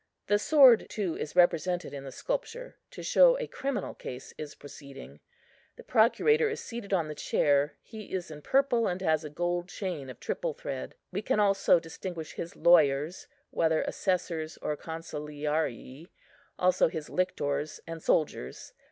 The 0.25 0.39
sword 0.39 0.87
too 0.89 1.15
is 1.15 1.35
represented 1.35 1.93
in 1.93 2.05
the 2.05 2.11
sculpture, 2.11 2.75
to 2.89 3.03
show 3.03 3.37
a 3.37 3.45
criminal 3.45 3.93
case 3.93 4.33
is 4.35 4.55
proceeding. 4.55 5.19
The 5.75 5.83
procurator 5.83 6.49
is 6.49 6.59
seated 6.59 6.91
on 6.91 7.07
the 7.07 7.13
chair; 7.13 7.75
he 7.83 8.11
is 8.11 8.31
in 8.31 8.41
purple, 8.41 8.87
and 8.87 8.99
has 9.03 9.23
a 9.23 9.29
gold 9.29 9.69
chain 9.69 10.09
of 10.09 10.19
triple 10.19 10.55
thread. 10.55 10.95
We 11.11 11.21
can 11.21 11.39
also 11.39 11.79
distinguish 11.79 12.31
his 12.33 12.55
lawyers, 12.55 13.27
whether 13.51 13.83
assessors 13.83 14.57
or 14.63 14.75
consiliarii; 14.75 16.07
also 16.57 16.87
his 16.87 17.07
lictors 17.11 17.79
and 17.85 18.01
soldiers. 18.01 18.73